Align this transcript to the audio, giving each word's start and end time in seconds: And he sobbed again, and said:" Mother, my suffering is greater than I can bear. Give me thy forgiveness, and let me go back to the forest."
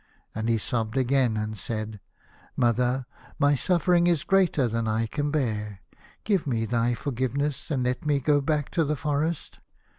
And 0.33 0.49
he 0.49 0.57
sobbed 0.57 0.97
again, 0.97 1.37
and 1.37 1.55
said:" 1.55 1.99
Mother, 2.57 3.05
my 3.37 3.53
suffering 3.53 4.07
is 4.07 4.23
greater 4.23 4.67
than 4.67 4.87
I 4.87 5.05
can 5.05 5.29
bear. 5.29 5.81
Give 6.23 6.47
me 6.47 6.65
thy 6.65 6.95
forgiveness, 6.95 7.69
and 7.69 7.83
let 7.83 8.03
me 8.03 8.19
go 8.19 8.41
back 8.41 8.71
to 8.71 8.83
the 8.83 8.95
forest." 8.95 9.59